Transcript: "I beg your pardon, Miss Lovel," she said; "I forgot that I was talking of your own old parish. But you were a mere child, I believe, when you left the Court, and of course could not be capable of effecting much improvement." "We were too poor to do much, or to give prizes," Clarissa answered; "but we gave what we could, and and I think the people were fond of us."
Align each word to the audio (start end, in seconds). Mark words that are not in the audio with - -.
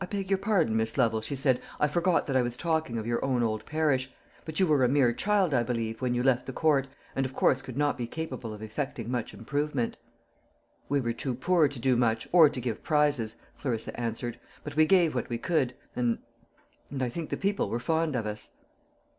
"I 0.00 0.06
beg 0.06 0.30
your 0.30 0.38
pardon, 0.38 0.74
Miss 0.74 0.96
Lovel," 0.96 1.20
she 1.20 1.36
said; 1.36 1.60
"I 1.78 1.86
forgot 1.86 2.26
that 2.26 2.34
I 2.34 2.40
was 2.40 2.56
talking 2.56 2.96
of 2.96 3.06
your 3.06 3.22
own 3.22 3.42
old 3.42 3.66
parish. 3.66 4.10
But 4.46 4.58
you 4.58 4.66
were 4.66 4.82
a 4.82 4.88
mere 4.88 5.12
child, 5.12 5.52
I 5.52 5.62
believe, 5.62 6.00
when 6.00 6.14
you 6.14 6.22
left 6.22 6.46
the 6.46 6.54
Court, 6.54 6.88
and 7.14 7.26
of 7.26 7.34
course 7.34 7.60
could 7.60 7.76
not 7.76 7.98
be 7.98 8.06
capable 8.06 8.54
of 8.54 8.62
effecting 8.62 9.10
much 9.10 9.34
improvement." 9.34 9.98
"We 10.88 10.98
were 10.98 11.12
too 11.12 11.34
poor 11.34 11.68
to 11.68 11.78
do 11.78 11.94
much, 11.94 12.26
or 12.32 12.48
to 12.48 12.58
give 12.58 12.82
prizes," 12.82 13.36
Clarissa 13.60 14.00
answered; 14.00 14.40
"but 14.62 14.76
we 14.76 14.86
gave 14.86 15.14
what 15.14 15.28
we 15.28 15.36
could, 15.36 15.74
and 15.94 16.20
and 16.88 17.02
I 17.02 17.10
think 17.10 17.28
the 17.28 17.36
people 17.36 17.68
were 17.68 17.78
fond 17.78 18.16
of 18.16 18.24
us." 18.24 18.50